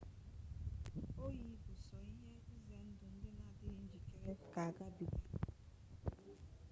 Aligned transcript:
oyi 1.25 1.45
bụ 1.63 1.71
sọ 1.85 1.97
ihe 2.13 2.31
ize 2.55 2.75
ndụ 2.85 2.89
ndị 3.11 3.27
na-adịghị 3.35 3.69
njikere 3.81 4.31
ga 4.51 4.61
agabiga 4.69 5.21